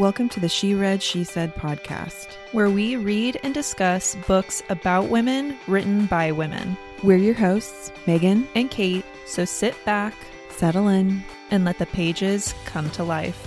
Welcome 0.00 0.30
to 0.30 0.40
the 0.40 0.48
She 0.48 0.74
Read, 0.74 1.02
She 1.02 1.24
Said 1.24 1.54
podcast. 1.54 2.28
where 2.52 2.70
we 2.70 2.96
read 2.96 3.38
and 3.42 3.52
discuss 3.52 4.16
books 4.26 4.62
about 4.70 5.10
women 5.10 5.58
written 5.66 6.06
by 6.06 6.32
women. 6.32 6.74
We're 7.02 7.18
your 7.18 7.34
hosts, 7.34 7.92
Megan, 8.06 8.48
And 8.54 8.70
Kate, 8.70 9.04
so 9.26 9.44
sit 9.44 9.74
back 9.84 10.14
settle 10.48 10.88
in. 10.88 11.22
and 11.50 11.66
let 11.66 11.76
the 11.78 11.84
pages 11.84 12.54
come 12.64 12.88
to 12.92 13.04
life. 13.04 13.46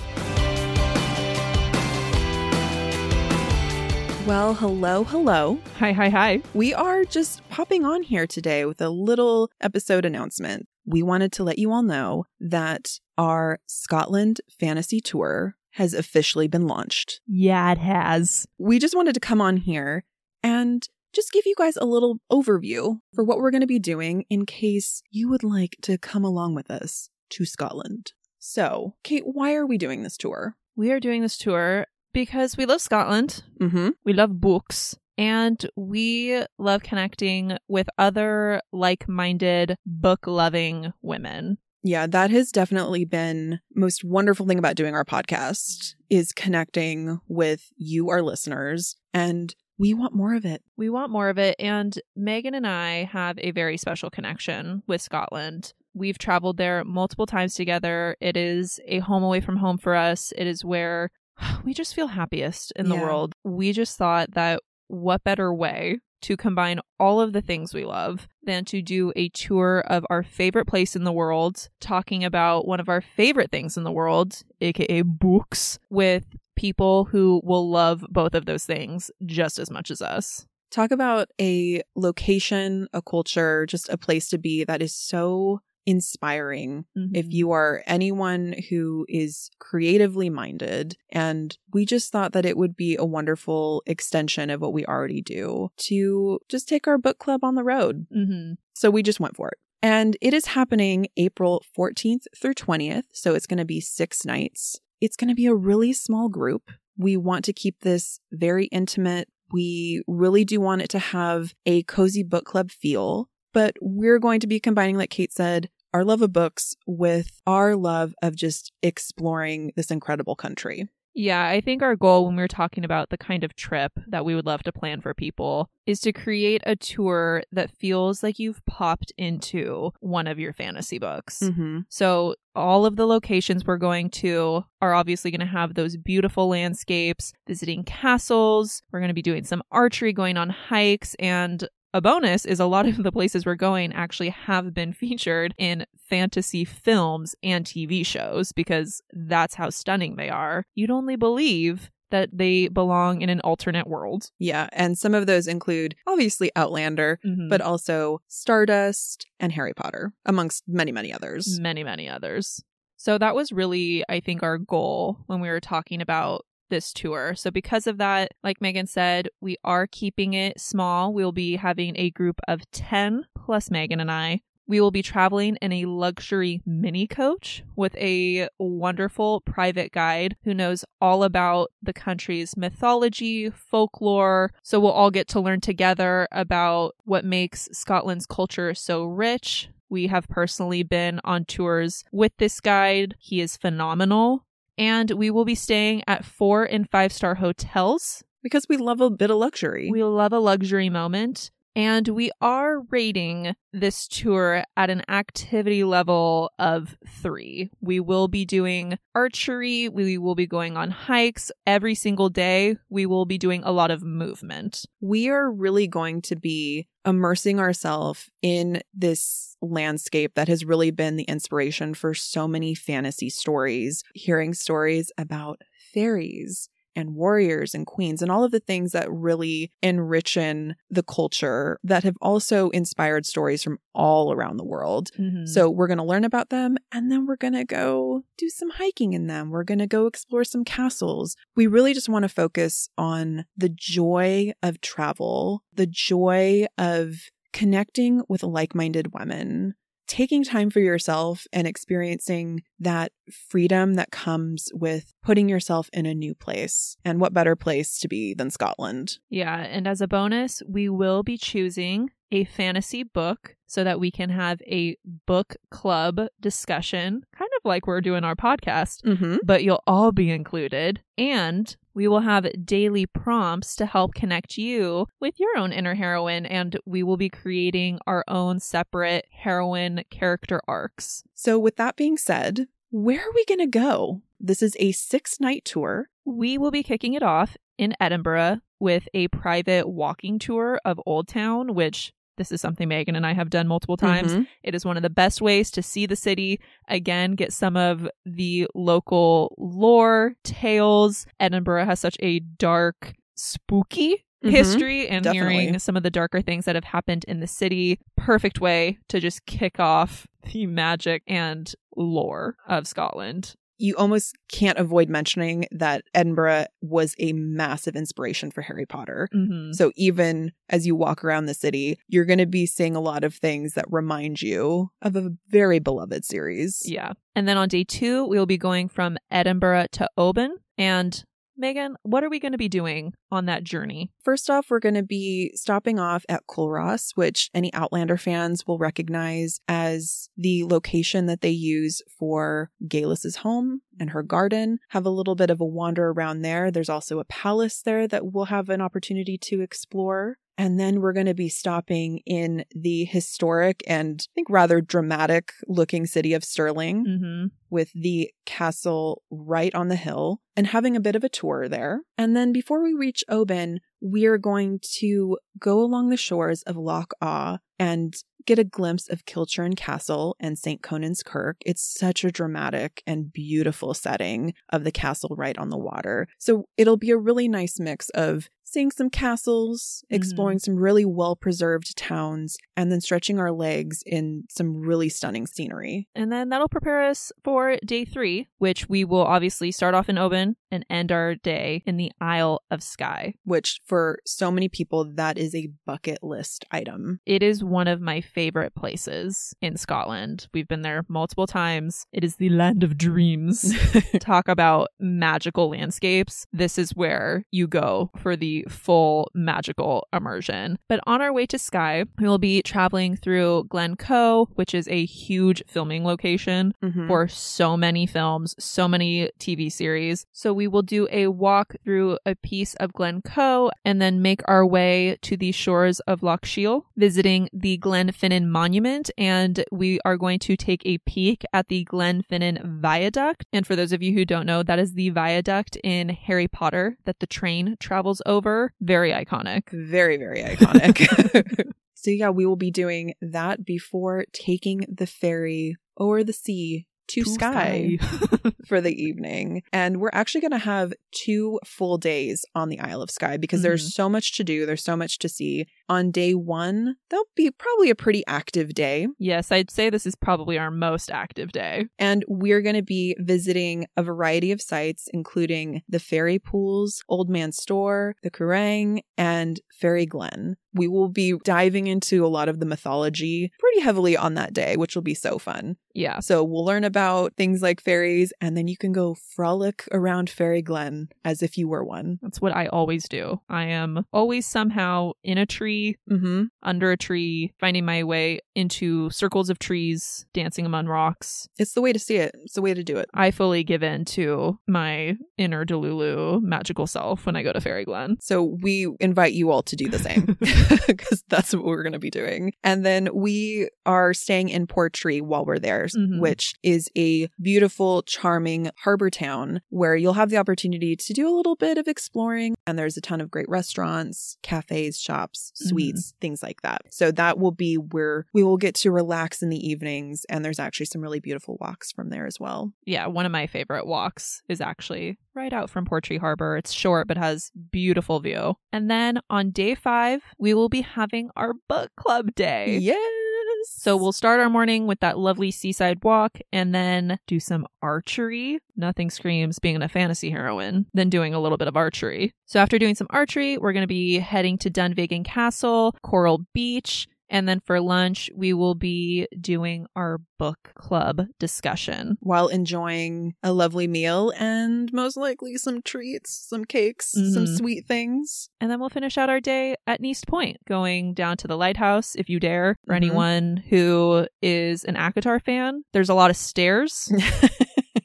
Well, 4.28 4.54
hello, 4.54 5.06
hello. 5.06 5.60
Hi, 5.80 5.92
hi, 5.92 6.10
hi. 6.10 6.42
We 6.54 6.72
are 6.76 7.04
just 7.04 7.48
popping 7.50 7.84
on 7.84 8.04
here 8.04 8.28
today 8.28 8.66
with 8.66 8.80
a 8.80 8.90
little 8.90 9.50
episode 9.60 10.06
announcement. 10.06 10.68
We 10.86 11.02
wanted 11.02 11.32
to 11.34 11.44
let 11.44 11.58
you 11.58 11.72
all 11.72 11.84
know 11.84 12.26
that 12.40 13.00
our 13.18 13.60
Scotland 13.66 14.40
fantasy 14.60 15.02
tour 15.02 15.56
has 15.74 15.94
officially 15.94 16.48
been 16.48 16.68
launched. 16.68 17.21
Yeah, 17.28 17.71
it 17.71 17.78
has. 17.78 18.46
We 18.57 18.79
just 18.79 18.96
wanted 18.96 19.14
to 19.14 19.20
come 19.20 19.42
on 19.42 19.57
here 19.57 20.04
and 20.42 20.88
just 21.14 21.32
give 21.32 21.46
you 21.46 21.54
guys 21.57 21.78
a 21.78 21.86
little 21.86 22.20
overview 22.32 23.00
for 23.14 23.24
what 23.24 23.38
we're 23.38 23.52
going 23.52 23.61
to 23.61 23.68
be 23.68 23.80
doing 23.80 24.25
in 24.30 24.46
case 24.46 25.04
you 25.11 25.30
would 25.30 25.44
like 25.44 25.75
to 25.83 25.97
come 25.97 26.24
along 26.24 26.56
with 26.56 26.70
us 26.71 27.10
to 27.32 27.46
Scotland. 27.46 28.14
So, 28.39 28.96
Kate, 29.04 29.24
why 29.25 29.54
are 29.56 29.66
we 29.66 29.78
doing 29.78 30.04
this 30.04 30.18
tour? 30.18 30.56
We 30.75 30.92
are 30.92 31.00
doing 31.00 31.21
this 31.21 31.38
tour 31.38 31.86
because 32.14 32.58
we 32.58 32.66
love 32.66 32.81
Scotland, 32.81 33.44
Mm-hmm. 33.61 33.89
we 34.03 34.14
love 34.14 34.42
books, 34.42 34.95
and 35.17 35.64
we 35.75 36.44
love 36.58 36.81
connecting 36.83 37.58
with 37.67 37.88
other 37.97 38.61
like 38.72 39.08
minded, 39.08 39.75
book 39.86 40.25
loving 40.28 40.94
women. 41.02 41.58
Yeah, 41.83 42.08
that 42.08 42.31
has 42.31 42.52
definitely 42.52 43.03
been 43.05 43.59
most 43.75 44.03
wonderful 44.03 44.45
thing 44.47 44.58
about 44.58 44.75
doing 44.75 44.95
our 44.95 45.03
podcast 45.03 45.95
is 46.09 46.31
connecting 46.31 47.19
with 47.28 47.69
you, 47.75 48.09
our 48.09 48.22
listeners, 48.22 48.95
and 49.14 49.53
we 49.78 49.94
want 49.94 50.14
more 50.16 50.33
of 50.36 50.45
it. 50.45 50.61
We 50.77 50.89
want 50.89 51.11
more 51.11 51.30
of 51.30 51.38
it. 51.38 51.55
And 51.59 51.99
Megan 52.16 52.53
and 52.53 52.66
I 52.66 53.03
have 53.05 53.38
a 53.39 53.52
very 53.52 53.75
special 53.77 54.09
connection 54.09 54.83
with 54.88 55.02
Scotland. 55.02 55.73
We've 55.95 56.17
traveled 56.17 56.58
there 56.58 56.83
multiple 56.85 57.25
times 57.25 57.55
together. 57.55 58.15
It 58.21 58.38
is 58.38 58.80
a 58.88 58.99
home 58.99 59.23
away 59.23 59.41
from 59.41 59.58
home 59.58 59.77
for 59.77 59.95
us. 59.95 60.31
It 60.38 60.47
is 60.47 60.63
where 60.63 61.09
we 61.65 61.73
just 61.73 61.95
feel 61.95 62.08
happiest 62.08 62.71
in 62.75 62.88
the 62.88 62.95
Yeah. 62.95 63.02
world. 63.02 63.33
We 63.43 63.73
just 63.73 63.97
thought 63.97 64.31
that 64.33 64.61
what 64.88 65.23
better 65.23 65.53
way 65.53 65.97
to 66.23 66.38
combine 66.38 66.79
all 66.99 67.21
of 67.21 67.33
the 67.33 67.41
things 67.41 67.73
we 67.73 67.85
love 67.85 68.27
than 68.43 68.66
to 68.66 68.81
do 68.81 69.13
a 69.16 69.29
tour 69.29 69.83
of 69.88 70.05
our 70.09 70.23
favorite 70.23 70.65
place 70.65 70.95
in 70.95 71.03
the 71.03 71.11
world, 71.11 71.69
talking 71.80 72.23
about 72.23 72.67
one 72.67 72.80
of 72.80 72.89
our 72.89 73.02
favorite 73.02 73.52
things 73.52 73.77
in 73.77 73.83
the 73.83 73.91
world, 73.91 74.41
aka 74.61 75.02
books, 75.02 75.80
with 75.89 76.25
people 76.55 77.05
who 77.05 77.41
will 77.43 77.69
love 77.69 78.05
both 78.09 78.33
of 78.33 78.45
those 78.45 78.65
things 78.65 79.11
just 79.25 79.59
as 79.59 79.69
much 79.69 79.91
as 79.91 80.02
us. 80.02 80.45
Talk 80.71 80.91
about 80.91 81.30
a 81.39 81.83
location, 81.95 82.87
a 82.93 83.02
culture, 83.02 83.65
just 83.65 83.89
a 83.89 83.97
place 83.97 84.30
to 84.30 84.37
be 84.37 84.63
that 84.63 84.81
is 84.81 84.93
so 84.93 85.61
inspiring 85.86 86.86
if 87.14 87.26
you 87.31 87.52
are 87.52 87.84
anyone 87.86 88.56
who 88.70 89.06
is 89.09 89.50
creatively 89.59 90.30
minded. 90.30 90.95
And 91.09 91.58
we 91.73 91.86
just 91.86 92.12
thought 92.12 92.34
that 92.34 92.45
it 92.45 92.58
would 92.58 92.76
be 92.76 92.95
a 92.95 93.06
wonderful 93.06 93.84
extension 93.86 94.50
of 94.50 94.61
what 94.61 94.73
we 94.73 94.86
already 94.86 95.22
do 95.22 95.70
to 95.78 96.39
just 96.50 96.67
take 96.67 96.88
our 96.88 96.98
book 96.98 97.20
club 97.20 97.44
on 97.44 97.56
the 97.56 97.64
road. 97.64 98.08
hmm 98.14 98.54
So 98.73 98.89
we 98.89 99.04
just 99.04 99.20
went 99.20 99.36
for 99.36 99.50
it. 99.50 99.58
And 99.81 100.16
it 100.22 100.34
is 100.34 100.45
happening 100.48 101.08
April 101.17 101.61
14th 101.78 102.23
through 102.39 102.54
20th. 102.54 103.04
So 103.11 103.36
it's 103.36 103.48
going 103.48 103.58
to 103.58 103.66
be 103.66 103.81
six 103.81 104.23
nights. 104.26 104.80
It's 105.02 105.17
going 105.17 105.28
to 105.28 105.36
be 105.36 105.45
a 105.48 105.54
really 105.56 105.92
small 105.92 106.30
group. 106.30 106.72
We 106.98 107.17
want 107.17 107.44
to 107.45 107.54
keep 107.54 107.81
this 107.81 108.20
very 108.31 108.67
intimate. 108.67 109.28
We 109.52 110.02
really 110.08 110.45
do 110.45 110.61
want 110.61 110.84
it 110.84 110.89
to 110.92 111.00
have 111.00 111.54
a 111.66 111.84
cozy 111.84 112.23
book 112.23 112.45
club 112.45 112.72
feel, 112.72 113.30
but 113.54 113.76
we're 113.81 114.20
going 114.20 114.39
to 114.39 114.48
be 114.48 114.60
combining, 114.60 114.98
like 114.98 115.10
Kate 115.10 115.33
said, 115.33 115.70
our 115.93 116.04
love 116.04 116.21
of 116.21 116.33
books 116.33 116.76
with 116.86 117.42
our 117.45 117.76
love 117.76 118.14
of 118.21 118.36
just 118.36 118.71
exploring 118.81 119.71
this 119.76 119.92
incredible 119.92 120.36
country. 120.36 120.87
Yeah, 121.15 121.48
I 121.48 121.61
think 121.61 121.83
our 121.83 121.95
goal 121.95 122.26
when 122.26 122.36
we 122.36 122.42
were 122.42 122.48
talking 122.48 122.83
about 122.83 123.09
the 123.09 123.17
kind 123.17 123.43
of 123.43 123.55
trip 123.55 123.92
that 124.08 124.26
we 124.26 124.33
would 124.33 124.48
love 124.48 124.64
to 124.64 124.71
plan 124.71 124.99
for 124.99 125.14
people 125.14 125.70
is 125.86 125.99
to 126.02 126.11
create 126.11 126.64
a 126.65 126.76
tour 126.76 127.43
that 127.52 127.70
feels 127.70 128.24
like 128.24 128.40
you've 128.40 128.66
popped 128.66 129.14
into 129.18 129.92
one 130.00 130.26
of 130.26 130.40
your 130.40 130.54
fantasy 130.54 130.98
books. 130.98 131.40
Mm-hmm. 131.42 131.81
So, 131.90 132.36
all 132.56 132.86
of 132.86 132.96
the 132.96 133.06
locations 133.06 133.66
we're 133.66 133.78
going 133.78 134.10
to 134.12 134.64
are 134.81 134.94
obviously 134.94 135.31
going 135.31 135.40
to 135.40 135.46
have 135.46 135.74
those 135.74 135.98
beautiful 135.98 136.48
landscapes, 136.48 137.34
visiting 137.48 137.84
castles. 137.84 138.81
We're 138.92 139.00
going 139.00 139.10
to 139.10 139.16
be 139.16 139.22
doing 139.22 139.44
some 139.44 139.64
archery, 139.72 140.14
going 140.14 140.38
on 140.38 140.50
hikes, 140.50 141.16
and 141.20 141.68
a 141.94 142.02
bonus 142.02 142.46
is 142.46 142.59
a 142.59 142.66
lot 142.66 142.88
of 142.88 143.04
the 143.04 143.12
places 143.12 143.46
we're 143.46 143.56
going 143.56 143.94
actually 143.94 144.30
have 144.30 144.74
been 144.74 144.94
featured 145.04 145.54
in 145.58 145.86
fantasy 146.09 146.66
films 146.66 147.36
and 147.44 147.66
TV 147.66 148.06
shows 148.06 148.52
because 148.52 149.02
that's 149.14 149.56
how 149.56 149.70
stunning 149.70 150.16
they 150.16 150.30
are. 150.30 150.66
You'd 150.76 150.92
only 150.92 151.16
believe 151.16 151.90
that 152.12 152.30
they 152.31 152.68
belong 152.68 153.22
in 153.22 153.30
an 153.30 153.40
alternate 153.42 153.88
world. 153.88 154.30
Yeah. 154.38 154.68
And 154.74 154.98
some 154.98 155.16
of 155.16 155.26
those 155.26 155.48
include 155.48 155.96
obviously 156.08 156.52
Outlander, 156.56 157.20
Mm-hmm. 157.26 157.50
but 157.50 157.59
also 157.62 158.22
Stardust 158.28 159.25
and 159.40 159.52
Harry 159.52 159.74
Potter, 159.74 160.14
amongst 160.25 160.64
many, 160.68 160.92
many 160.92 161.12
others. 161.12 161.60
many, 161.60 161.84
many 161.84 162.08
others. 162.08 162.64
So 162.98 163.18
that 163.18 163.34
was 163.36 163.52
really, 163.52 164.04
I 164.08 164.20
think, 164.20 164.44
our 164.44 164.58
goal 164.60 165.18
when 165.25 165.42
we 165.42 165.50
were 165.50 165.60
talking 165.60 166.02
about 166.02 166.46
this 166.74 166.92
tour. 166.92 167.36
So, 167.36 167.52
because 167.52 167.86
of 167.86 168.00
that, 168.00 168.32
like 168.44 168.60
Megan 168.60 168.88
said, 168.88 169.30
we 169.40 169.58
are 169.64 169.86
keeping 169.86 170.34
it 170.34 170.60
small. 170.60 171.14
We'll 171.14 171.32
be 171.32 171.56
having 171.56 171.94
a 171.96 172.10
group 172.10 172.42
of 172.48 172.70
10 172.72 173.26
plus 173.38 173.70
Megan 173.70 174.00
and 174.00 174.12
I. 174.12 174.42
We 174.66 174.82
will 174.82 174.92
be 174.92 175.04
traveling 175.04 175.58
in 175.62 175.72
a 175.72 175.86
luxury 175.86 176.62
mini 176.66 177.06
coach 177.06 177.64
with 177.76 177.96
a 177.98 178.48
wonderful 178.58 179.42
private 179.42 179.92
guide 179.92 180.36
who 180.46 180.54
knows 180.54 180.84
all 181.00 181.24
about 181.24 181.72
the 181.82 181.94
country's 181.94 182.58
mythology, 182.58 183.52
folklore. 183.52 184.52
So 184.64 184.80
we'll 184.80 184.92
all 184.92 185.12
get 185.12 185.28
to 185.30 185.42
learn 185.42 185.60
together 185.60 186.28
about 186.32 186.96
what 187.04 187.26
makes 187.26 187.70
Scotland's 187.72 188.26
culture 188.26 188.74
so 188.74 189.04
rich. 189.04 189.68
We 189.90 190.08
have 190.08 190.28
personally 190.28 190.82
been 190.82 191.20
on 191.24 191.46
tours 191.46 192.04
with 192.12 192.32
this 192.38 192.60
guide. 192.60 193.16
He 193.20 193.42
is 193.42 193.58
phenomenal. 193.58 194.46
And 194.78 195.12
we 195.12 195.30
will 195.30 195.46
be 195.46 195.56
staying 195.56 196.04
at 196.08 196.26
four 196.26 196.64
and 196.64 196.90
five 196.90 197.12
star 197.14 197.36
hotels 197.36 198.24
Because 198.42 198.66
we 198.68 198.78
love 198.78 199.02
a 199.02 199.10
bit 199.10 199.30
of 199.30 199.38
luxury. 199.38 199.90
we 199.92 200.04
love 200.04 200.34
a 200.34 200.40
luxury 200.40 200.90
moment. 200.90 201.52
And 201.76 202.08
we 202.10 202.32
are 202.40 202.82
rating 202.92 203.56
this 203.72 204.08
tour 204.08 204.64
at 204.78 204.90
an 204.92 205.02
activity 205.10 205.84
level 205.84 206.52
of 206.60 206.96
three. 207.08 207.72
We 207.82 208.00
will 208.00 208.28
be 208.28 208.46
doing 208.46 209.00
archery. 209.16 209.90
We 209.90 210.18
will 210.20 210.36
be 210.36 210.46
going 210.46 210.78
on 210.78 210.92
hikes 210.92 211.52
every 211.66 211.96
single 211.96 212.30
day. 212.30 212.78
We 212.90 213.08
will 213.08 213.26
be 213.26 213.40
doing 213.40 213.64
a 213.64 213.72
lot 213.72 213.92
of 213.92 214.04
movement. 214.04 214.86
we 215.02 215.30
are 215.30 215.52
really 215.52 215.88
going 215.88 216.22
to 216.22 216.36
be 216.36 216.88
immersing 217.06 217.60
ourselves 217.60 218.30
in 218.42 218.82
this 218.94 219.58
landscape 219.62 220.34
that 220.36 220.48
has 220.48 220.64
really 220.64 220.92
been 220.92 221.18
the 221.18 221.24
inspiration 221.24 221.94
for 221.94 222.14
so 222.14 222.48
many 222.48 222.74
fantasy 222.74 223.30
stories, 223.30 224.04
hearing 224.14 224.54
stories 224.54 225.12
about 225.18 225.62
fairies 225.94 226.70
and 226.96 227.16
warriors 227.16 227.74
and 227.74 227.88
queens 227.88 228.22
and 228.22 228.30
all 228.31 228.44
of 228.44 228.52
the 228.52 228.59
things 228.59 228.92
that 228.92 229.12
really 229.12 229.72
enrichen 229.81 230.74
the 230.90 231.04
culture 231.04 231.80
that 231.84 232.04
have 232.04 232.16
also 232.22 232.70
inspired 232.70 233.26
stories 233.26 233.64
from 233.64 233.80
all 233.96 234.31
around 234.31 234.58
the 234.58 234.66
world. 234.66 235.09
So 235.46 235.64
So 235.64 235.70
we're 235.70 235.88
going 235.88 235.98
to 235.98 236.04
learn 236.04 236.26
about 236.26 236.50
them 236.50 236.78
and 236.92 237.09
then 237.09 237.26
we're 237.26 237.38
going 237.38 237.54
to 237.54 237.64
go 237.64 238.24
do 238.38 238.50
some 238.50 238.70
hiking 238.72 239.14
in 239.14 239.28
them. 239.28 239.50
We're 239.50 239.64
going 239.64 239.80
to 239.80 239.88
go 239.88 240.08
explore 240.08 240.44
some 240.44 240.66
castles. 240.66 241.38
We 241.56 241.68
really 241.68 241.94
just 241.94 242.09
want 242.09 242.24
to 242.24 242.30
focus 242.30 242.90
on 242.98 243.45
the 243.56 243.69
joy 243.69 244.51
of 244.62 244.81
travel, 244.81 245.63
the 245.74 245.88
joy 245.88 246.66
of 246.78 247.30
connecting 247.54 248.24
with 248.28 248.44
like-minded 248.44 249.13
women, 249.13 249.75
taking 250.08 250.44
time 250.44 250.70
for 250.70 250.80
yourself 250.80 251.46
and 251.52 251.68
experiencing 251.68 252.64
that 252.80 253.12
freedom 253.32 253.96
that 253.96 254.12
comes 254.12 254.70
with 254.74 255.14
putting 255.24 255.50
yourself 255.50 255.90
in 255.94 256.06
a 256.06 256.14
new 256.14 256.36
place. 256.36 256.98
And 257.06 257.20
what 257.20 257.34
better 257.34 257.56
place 257.56 258.00
to 258.00 258.08
be 258.08 258.34
than 258.34 258.50
Scotland? 258.50 259.20
Yeah, 259.30 259.58
and 259.58 259.88
as 259.88 260.02
a 260.02 260.08
bonus, 260.08 260.62
we 260.68 260.90
will 260.90 261.24
be 261.24 261.38
choosing 261.38 262.12
a 262.33 262.44
fantasy 262.45 263.03
book 263.03 263.56
so 263.68 263.83
that 263.83 264.00
we 264.00 264.12
can 264.12 264.30
have 264.30 264.62
a 264.63 264.97
book 265.25 265.56
club 265.71 266.19
discussion, 266.41 267.24
kind 267.38 267.50
of 267.57 267.65
like 267.65 267.88
we're 267.88 268.01
doing 268.01 268.24
our 268.24 268.35
podcast, 268.35 269.01
Mm-hmm. 269.03 269.38
but 269.44 269.63
you'll 269.63 269.83
all 269.88 270.12
be 270.12 270.30
included. 270.30 271.01
And 271.18 271.75
we 271.94 272.07
will 272.07 272.21
have 272.21 272.47
daily 272.65 273.06
prompts 273.06 273.75
to 273.77 273.85
help 273.85 274.13
connect 274.15 274.57
you 274.57 275.07
with 275.19 275.39
your 275.39 275.57
own 275.57 275.71
inner 275.71 275.95
heroine, 275.95 276.45
and 276.45 276.77
we 276.85 277.03
will 277.03 277.18
be 277.18 277.30
creating 277.30 278.00
our 278.07 278.24
own 278.27 278.59
separate 278.59 279.25
heroine 279.31 280.03
character 280.09 280.62
arcs. 280.68 281.24
So, 281.33 281.59
with 281.59 281.75
that 281.77 281.95
being 281.95 282.18
said, 282.18 282.68
where 282.89 283.19
are 283.21 283.33
we 283.33 283.45
going 283.45 283.59
to 283.59 283.68
go? 283.68 284.21
This 284.39 284.62
is 284.63 284.75
a 284.80 284.91
six 284.91 285.39
night 285.39 285.65
tour. 285.65 286.09
We 286.25 286.57
will 286.57 286.71
be 286.71 286.83
kicking 286.83 287.13
it 287.13 287.24
off 287.24 287.57
in 287.77 287.95
Edinburgh 288.00 288.59
with 288.80 289.07
a 289.13 289.27
private 289.30 289.88
walking 289.88 290.38
tour 290.39 290.80
of 290.85 291.00
Old 291.06 291.27
Town, 291.27 291.74
which 291.75 292.12
this 292.38 292.51
is 292.51 292.62
something 292.62 292.88
Megan 292.88 293.15
and 293.15 293.25
I 293.25 293.33
have 293.33 293.50
done 293.50 293.68
multiple 293.68 293.97
times. 293.97 294.33
Mhm. 294.33 294.47
It 294.63 294.75
is 294.75 294.85
one 294.85 294.97
of 294.97 295.03
the 295.03 295.09
best 295.09 295.41
ways 295.41 295.69
to 295.71 295.81
see 295.83 296.06
the 296.06 296.15
city. 296.15 296.59
Again, 296.88 297.35
get 297.35 297.53
some 297.53 297.77
of 297.77 298.09
the 298.25 298.68
local 298.74 299.56
lore, 299.57 300.35
tales. 300.44 301.25
Edinburgh 301.39 301.85
has 301.85 302.00
such 302.00 302.18
a 302.19 302.39
dark, 302.39 303.13
spooky 303.35 304.25
Mhm. 304.44 304.50
history, 304.51 305.07
and 305.07 305.24
Definitely. 305.24 305.53
hearing 305.65 305.80
some 305.80 305.95
of 305.95 306.03
the 306.03 306.09
darker 306.09 306.41
things 306.41 306.65
that 306.65 306.75
have 306.75 306.83
happened 306.85 307.24
in 307.27 307.39
the 307.39 307.47
city. 307.47 308.00
Perfect 308.18 308.59
way 308.59 308.97
to 309.09 309.19
just 309.19 309.45
kick 309.45 309.80
off 309.80 310.27
the 310.51 310.65
magic 310.65 311.24
and 311.27 311.74
lore 311.95 312.57
of 312.68 312.88
Scotland. 312.88 313.56
You 313.83 313.97
almost 313.97 314.38
can't 314.50 314.77
avoid 314.77 315.09
mentioning 315.09 315.65
that 315.71 316.03
Edinburgh 316.13 316.68
was 316.80 317.15
a 317.19 317.33
massive 317.33 317.97
inspiration 317.97 318.50
for 318.50 318.62
Harry 318.62 318.85
Potter. 318.85 319.27
hmm 319.33 319.74
So 319.74 319.91
even 319.97 320.53
as 320.69 320.88
you 320.88 320.95
walk 320.95 321.21
around 321.21 321.47
the 321.47 321.53
city, 321.53 321.97
you're 322.07 322.24
going 322.24 322.39
to 322.39 322.45
be 322.45 322.65
seeing 322.65 322.95
a 322.95 323.01
lot 323.01 323.25
of 323.25 323.35
things 323.35 323.74
that 323.74 323.83
remind 323.89 324.41
you 324.41 324.89
of 325.01 325.18
a 325.18 325.31
very 325.50 325.80
beloved 325.80 326.24
series. 326.24 326.81
Yeah. 326.85 327.12
And 327.35 327.45
then 327.45 327.57
on 327.57 327.68
day 327.68 327.83
two, 327.83 328.25
we 328.25 328.39
will 328.39 328.45
be 328.45 328.57
going 328.57 328.88
from 328.88 329.18
Edinburgh 329.30 329.88
to 329.94 330.09
Oban. 330.18 330.56
And 330.77 331.21
Megan, 331.56 331.96
what 332.04 332.24
are 332.24 332.30
we 332.30 332.40
going 332.40 332.52
to 332.52 332.58
be 332.58 332.70
doing 332.70 333.14
on 333.32 333.46
that 333.46 333.64
journey? 333.64 334.12
First 334.24 334.50
off, 334.50 334.68
we're 334.70 334.80
going 334.80 334.96
to 334.96 335.04
be 335.04 335.52
stopping 335.56 336.00
off 336.00 336.26
at 336.28 336.48
Culross, 336.48 337.12
which 337.16 337.50
any 337.54 337.74
Outlander 337.74 338.18
fans 338.18 338.66
will 338.66 338.78
recognize 338.78 339.60
as 339.68 340.30
the 340.36 340.66
location 340.66 341.28
that 341.28 341.42
they 341.42 341.50
use 341.50 342.02
for 342.08 342.72
Geillis's 342.88 343.38
home 343.38 343.82
and 344.00 344.10
her 344.10 344.24
garden. 344.24 344.80
Have 344.90 345.06
a 345.06 345.12
little 345.12 345.36
bit 345.36 345.50
of 345.50 345.62
a 345.62 345.66
wander 345.66 346.10
around 346.10 346.42
there. 346.42 346.72
There's 346.72 346.90
also 346.90 347.20
a 347.20 347.26
palace 347.26 347.82
there 347.82 348.08
that 348.08 348.34
we'll 348.34 348.46
have 348.46 348.70
an 348.70 348.82
opportunity 348.82 349.38
to 349.38 349.62
explore. 349.62 350.38
And 350.58 350.80
then 350.80 351.02
we're 351.02 351.14
going 351.14 351.26
to 351.26 351.34
be 351.34 351.50
stopping 351.50 352.20
in 352.26 352.66
the 352.76 353.06
historic 353.06 353.84
and 353.88 354.22
I 354.22 354.34
think 354.36 354.50
rather 354.50 354.82
dramatic 354.82 355.54
looking 355.68 356.06
city 356.06 356.34
of 356.34 356.44
Stirling 356.44 357.06
Mm-hmm. 357.06 357.46
with 357.70 357.92
the 357.94 358.32
castle 358.46 359.24
right 359.32 359.74
on 359.74 359.88
the 359.88 359.96
hill 359.96 360.42
and 360.56 360.68
having 360.68 360.96
a 360.96 361.00
bit 361.02 361.16
of 361.16 361.24
a 361.24 361.30
tour 361.30 361.68
there. 361.68 362.02
And 362.18 362.36
then 362.36 362.52
before 362.54 362.84
we 362.84 362.94
reach 362.94 363.24
Oban, 363.30 363.80
we 364.02 364.26
are 364.26 364.38
going 364.38 364.80
to 365.00 365.38
go 365.60 365.82
along 365.82 366.10
the 366.10 366.18
shores 366.18 366.62
of 366.64 366.76
Loch 366.78 367.14
Awe 367.22 367.58
and 367.80 368.14
get 368.46 368.60
a 368.60 368.64
glimpse 368.66 369.08
of 369.10 369.26
Kilchurn 369.26 369.74
Castle 369.76 370.36
and 370.40 370.60
St. 370.60 370.82
Conan's 370.84 371.24
Kirk. 371.24 371.58
It's 371.66 371.82
such 371.82 372.26
a 372.26 372.32
dramatic 372.32 373.02
and 373.08 373.32
beautiful 373.32 373.94
setting 373.94 374.54
of 374.70 374.84
the 374.84 374.92
castle 374.92 375.34
right 375.38 375.58
on 375.58 375.70
the 375.70 375.78
water. 375.78 376.28
So 376.38 376.66
it'll 376.78 376.98
be 376.98 377.12
a 377.12 377.18
really 377.18 377.48
nice 377.48 377.80
mix 377.80 378.10
of 378.10 378.50
seeing 378.74 378.92
some 378.92 379.10
castles, 379.10 380.04
exploring 380.10 380.58
mm-hmm. 380.58 380.72
some 380.72 380.75
really 380.75 381.06
well 381.06 381.36
preserved 381.36 381.96
towns, 381.96 382.58
and 382.75 382.92
then 382.92 383.00
stretching 383.00 383.40
our 383.40 383.52
legs 383.52 384.02
in 384.06 384.44
some 384.50 384.75
really 384.75 385.10
stunning 385.10 385.46
scenery. 385.46 386.08
And 386.16 386.31
then 386.31 386.50
that'll 386.50 386.68
prepare 386.68 387.04
us 387.04 387.31
for 387.44 387.78
day 387.86 388.04
three, 388.04 388.50
which 388.58 388.90
we 388.90 389.06
will 389.06 389.24
obviously 389.24 389.72
start 389.72 389.94
off 389.94 390.10
in 390.10 390.18
Oban 390.18 390.56
and 390.72 390.86
end 390.90 391.12
our 391.12 391.36
day 391.36 391.84
in 391.86 391.98
the 391.98 392.12
Isle 392.20 392.64
of 392.72 392.81
Skye. 392.81 393.36
which 393.44 393.80
for 393.86 394.20
so 394.25 394.50
many 394.50 394.68
people 394.68 395.06
that 395.16 395.38
is 395.38 395.54
a 395.54 395.69
bucket 395.86 396.24
list 396.24 396.66
item. 396.72 397.19
It 397.26 397.44
is 397.44 397.64
one 397.64 397.88
of 397.88 398.02
my 398.02 398.22
favorite 398.22 398.74
places 398.74 399.54
in 399.62 399.78
Scotland. 399.78 400.48
We've 400.54 400.68
been 400.68 400.81
there 400.81 401.04
multiple 401.08 401.46
times. 401.46 402.08
It 402.12 402.24
is 402.24 402.38
the 402.38 402.50
land 402.50 402.84
of 402.84 402.98
dreams. 402.98 403.74
Talk 404.19 404.48
about 404.48 404.90
magical 405.00 405.69
landscapes. 405.69 406.48
This 406.52 406.80
is 406.80 406.96
where 406.96 407.46
you 407.52 407.68
go 407.68 408.10
for 408.18 408.36
the 408.36 408.62
full 408.69 409.30
magical 409.33 410.07
immersion. 410.13 410.77
But 410.88 411.00
on 411.06 411.21
our 411.21 411.33
way 411.33 411.45
to 411.48 411.57
Skye, 411.60 412.06
we 412.19 412.27
will 412.27 412.38
be 412.38 412.62
traveling 412.62 413.15
through 413.15 413.65
Glencoe, 413.69 414.45
which 414.56 414.74
is 414.74 414.88
a 414.88 415.06
huge 415.06 415.63
filming 415.68 416.04
location 416.04 416.74
Mhm. 416.83 417.07
for 417.07 417.27
so 417.27 417.75
many 417.77 418.06
films, 418.06 418.56
so 418.60 418.88
many 418.88 419.30
TV 419.39 419.69
series. 419.69 420.25
So 420.31 420.54
we 420.54 420.68
will 420.68 420.81
do 420.81 421.07
a 421.12 421.27
walk 421.27 421.75
through 421.83 422.18
a 422.25 422.36
piece 422.36 422.74
of 422.75 422.94
Glencoe 422.94 423.69
and 423.86 424.01
then 424.01 424.21
make 424.21 424.42
our 424.48 424.66
way 424.66 425.18
to 425.21 425.38
the 425.38 425.51
shores 425.51 426.00
of 426.01 426.24
Loch 426.24 426.45
Shiel, 426.45 426.86
visiting 426.98 427.50
the 427.54 427.77
Glenfinnan 427.77 428.45
Monument. 428.48 429.09
And 429.18 429.63
we 429.71 430.00
are 430.06 430.18
going 430.18 430.39
to 430.39 430.56
take 430.56 430.81
a 430.86 430.98
peek 431.00 431.44
at 431.54 431.68
the 431.68 431.86
Glenfinnan 431.86 432.80
Viaduct. 432.81 433.45
And 433.54 433.66
for 433.66 433.75
those 433.75 433.92
of 433.92 434.01
you 434.01 434.13
who 434.13 434.25
don't 434.25 434.45
know, 434.45 434.63
that 434.63 434.80
is 434.80 434.94
the 434.94 435.09
viaduct 435.09 435.77
in 435.83 436.09
Harry 436.09 436.48
Potter 436.48 436.98
that 437.06 437.19
the 437.19 437.27
train 437.27 437.75
travels 437.80 438.21
over. 438.25 438.53
Very 438.82 439.12
iconic. 439.12 439.70
very, 439.72 440.18
very 440.18 440.44
iconic. 440.44 441.72
so, 441.94 442.12
yeah, 442.12 442.30
we 442.30 442.46
will 442.46 442.56
be 442.56 442.72
doing 442.72 443.14
that 443.22 443.66
before 443.66 444.26
taking 444.34 444.86
the 444.90 445.08
ferry 445.08 445.76
over 445.98 446.24
the 446.24 446.34
sea 446.34 446.88
to, 447.08 447.26
Skye 447.26 447.98
for 448.68 448.82
the 448.82 448.94
evening. 448.94 449.64
And 449.72 450.00
we're 450.00 450.10
actually 450.14 450.42
going 450.42 450.52
to 450.52 450.58
have 450.58 450.94
two 451.12 451.60
full 451.66 451.98
days 451.98 452.46
on 452.56 452.70
the 452.70 452.80
Isle 452.80 453.02
of 453.02 453.12
Skye 453.12 453.38
because 453.38 453.62
there's 453.62 453.84
mm-hmm. 453.84 454.02
so 454.02 454.10
much 454.10 454.36
to 454.38 454.44
do, 454.44 454.66
there's 454.66 454.84
so 454.84 454.96
much 454.96 455.20
to 455.20 455.30
see. 455.30 455.68
On 455.89 456.12
day 456.12 456.33
one, 456.33 456.95
that'll 457.09 457.25
be 457.35 457.51
probably 457.51 457.89
a 457.89 457.95
pretty 457.95 458.24
active 458.25 458.74
day. 458.74 459.07
Yes, 459.19 459.51
I'd 459.51 459.69
say 459.69 459.89
this 459.89 460.06
is 460.06 460.15
probably 460.15 460.57
our 460.57 460.71
most 460.71 461.12
active 461.12 461.51
day. 461.51 461.88
And 462.00 462.24
we're 462.27 462.62
going 462.62 462.75
to 462.75 462.81
be 462.81 463.15
visiting 463.19 463.88
a 463.97 464.03
variety 464.03 464.51
of 464.51 464.62
sites, 464.62 465.07
including 465.13 465.81
the 465.88 466.00
Fairy 466.00 466.39
Pools, 466.39 467.03
Old 467.09 467.30
Man 467.30 467.51
Storr, 467.51 468.15
the 468.24 468.31
Quiraing, 468.31 469.01
and 469.18 469.59
Fairy 469.71 470.06
Glen. 470.06 470.56
We 470.75 470.88
will 470.88 471.09
be 471.09 471.35
diving 471.44 471.85
into 471.85 472.25
a 472.25 472.27
lot 472.27 472.50
of 472.50 472.59
the 472.59 472.65
mythology 472.65 473.51
pretty 473.59 473.81
heavily 473.81 474.18
on 474.18 474.33
that 474.35 474.53
day, 474.53 474.75
which 474.75 474.95
will 474.95 475.03
be 475.03 475.13
so 475.13 475.38
fun. 475.38 475.77
Yeah. 475.94 476.19
So 476.19 476.44
we'll 476.44 476.65
learn 476.65 476.83
about 476.83 477.35
things 477.35 477.62
like 477.62 477.80
fairies, 477.80 478.33
and 478.41 478.57
then 478.57 478.68
you 478.68 478.75
can 478.75 478.91
go 478.91 479.13
frolic 479.13 479.88
around 479.91 480.31
Fairy 480.31 480.63
Glen 480.63 481.09
as 481.24 481.44
if 481.44 481.59
you 481.59 481.68
were 481.68 481.83
one. 481.83 482.18
That's 482.24 482.41
what 482.41 482.56
I 482.56 482.65
always 482.68 483.07
do. 483.07 483.41
I 483.47 483.65
am 483.65 484.07
always 484.12 484.47
somehow 484.47 485.12
in 485.24 485.38
a 485.38 485.45
tree, 485.74 485.98
Mm-hmm. 486.10 486.44
under 486.62 486.92
a 486.92 486.98
tree, 486.98 487.54
finding 487.60 487.86
my 487.86 488.04
way 488.04 488.40
into 488.56 489.10
circles 489.10 489.50
of 489.50 489.58
trees, 489.60 490.25
dancing 490.34 490.66
among 490.66 490.86
rocks. 490.88 491.48
It's 491.58 491.74
the 491.74 491.81
way 491.81 491.92
to 491.92 492.00
see 492.00 492.18
it. 492.18 492.31
It's 492.44 492.54
the 492.54 492.62
way 492.62 492.74
to 492.74 492.84
do 492.84 492.98
it. 492.98 493.10
I 493.14 493.31
fully 493.31 493.64
give 493.64 493.81
in 493.84 494.06
to 494.06 494.60
my 494.68 495.16
inner 495.38 495.66
Delulu 495.66 496.42
magical 496.42 496.86
self 496.88 497.25
when 497.25 497.36
I 497.36 497.44
go 497.44 497.52
to 497.52 497.60
Fairy 497.62 497.84
Glen. 497.86 498.18
So 498.22 498.44
we 498.62 498.88
invite 499.00 499.33
you 499.33 499.50
all 499.52 499.64
to 499.64 499.76
do 499.76 499.90
the 499.90 500.00
same 500.00 500.38
because 500.88 501.24
that's 501.30 501.54
what 501.54 501.64
we're 501.66 501.83
going 501.83 501.94
to 501.94 502.00
be 502.00 502.12
doing. 502.12 502.54
And 502.64 502.86
then 502.86 503.09
we 503.14 503.69
are 503.86 504.14
staying 504.14 504.50
in 504.50 504.68
Portree 504.68 505.21
while 505.21 505.45
we're 505.45 505.59
there, 505.59 505.86
Mhm. 505.88 506.19
which 506.19 506.54
is 506.64 506.90
a 506.97 507.28
beautiful, 507.42 508.04
charming 508.04 508.69
harbor 508.83 509.09
town 509.09 509.62
where 509.69 509.95
you'll 509.95 510.14
have 510.14 510.30
the 510.30 510.38
opportunity 510.38 510.95
to 510.95 511.14
do 511.14 511.28
a 511.28 511.36
little 511.36 511.56
bit 511.56 511.78
of 511.78 511.88
exploring. 511.88 512.55
And 512.67 512.77
there's 512.79 512.97
a 512.97 513.01
ton 513.01 513.19
of 513.21 513.29
great 513.31 513.50
restaurants, 513.50 514.38
cafes, 514.43 515.00
shops, 515.00 515.51
Mm-hmm. 515.63 515.70
suites, 515.70 516.13
things 516.22 516.43
like 516.43 516.62
that. 516.62 516.82
So 516.91 517.12
that 517.12 517.39
will 517.39 517.51
be 517.51 517.75
where 517.75 518.25
we 518.34 518.43
will 518.43 518.58
get 518.58 518.75
to 518.75 518.91
relax 518.91 519.41
in 519.41 519.50
the 519.50 519.67
evenings. 519.67 520.25
And 520.29 520.43
there's 520.43 520.60
actually 520.60 520.88
some 520.88 521.01
really 521.01 521.20
beautiful 521.20 521.58
walks 521.60 521.91
from 521.91 522.10
there 522.10 522.25
as 522.25 522.39
well. 522.39 522.74
Yeah, 522.86 523.08
one 523.08 523.25
of 523.25 523.32
my 523.32 523.48
favorite 523.48 523.88
walks 523.88 524.41
is 524.48 524.62
actually 524.62 525.17
right 525.36 525.53
out 525.53 525.70
from 525.70 525.86
Portree 525.86 526.20
Harbor. 526.20 526.58
It's 526.58 526.72
short 526.72 527.08
but 527.08 527.17
has 527.17 527.51
beautiful 527.72 528.20
view. 528.20 528.55
And 528.72 528.89
then 528.89 529.20
on 529.29 529.51
day 529.51 529.75
5, 529.75 530.22
we 530.38 530.53
will 530.53 530.70
be 530.70 530.82
having 530.82 531.29
our 531.36 531.53
book 531.67 531.91
club 531.98 532.36
day. 532.36 532.77
Yes. 532.77 533.22
So 533.65 533.98
we'll 533.98 534.12
start 534.12 534.39
our 534.39 534.50
morning 534.50 534.88
with 534.88 535.00
that 535.00 535.17
lovely 535.17 535.51
seaside 535.51 536.03
walk 536.03 536.39
and 536.51 536.74
then 536.74 537.20
do 537.27 537.39
some 537.39 537.67
archery. 537.82 538.60
Nothing 538.75 539.10
screams 539.10 539.60
being 539.60 539.82
a 539.82 539.89
fantasy 539.89 540.29
heroine 540.29 540.86
than 540.93 541.10
doing 541.10 541.34
a 541.34 541.39
little 541.39 541.58
bit 541.58 541.67
of 541.67 541.77
archery. 541.77 542.34
So 542.46 542.60
after 542.60 542.77
doing 542.77 542.96
some 542.96 543.08
archery, 543.10 543.58
we're 543.58 543.74
going 543.74 543.84
to 543.84 543.88
be 543.88 544.20
heading 544.20 544.58
to 544.60 544.70
Dunvegan 544.70 545.25
Castle, 545.25 545.96
Coral 546.01 546.46
Beach, 546.53 547.08
and 547.33 547.49
then 547.49 547.59
for 547.65 547.81
lunch, 547.81 548.29
we 548.35 548.53
will 548.53 548.75
be 548.75 549.27
doing 549.41 549.87
our 549.95 550.19
book 550.39 550.71
club 550.75 551.23
discussion. 551.39 552.17
while 552.21 552.47
enjoying 552.47 553.33
a 553.43 553.51
lovely 553.51 553.87
meal 553.87 554.31
and 554.37 554.91
most 554.93 555.17
likely 555.17 555.55
some 555.57 555.81
treats, 555.81 556.31
some 556.49 556.63
cakes, 556.65 557.07
some 557.11 557.45
Mhm. 557.45 557.57
sweet 557.57 557.85
things. 557.87 558.49
And 558.61 558.69
then 558.71 558.79
we'll 558.79 558.89
finish 558.89 559.17
out 559.17 559.29
our 559.29 559.39
day 559.41 559.75
at 559.87 560.01
Neist 560.01 560.27
Point, 560.27 560.57
going 560.67 561.13
down 561.13 561.37
to 561.37 561.47
the 561.47 561.57
lighthouse 561.57 562.15
if 562.15 562.29
you 562.29 562.39
dare. 562.39 562.77
For 562.85 562.93
Mhm. 562.93 562.97
anyone 562.97 563.57
who 563.69 564.27
is 564.41 564.83
an 564.83 564.95
ACOTAR 564.95 565.39
fan, 565.43 565.83
there's 565.93 566.09
a 566.09 566.13
lot 566.13 566.29
of 566.29 566.37
stairs. 566.37 567.11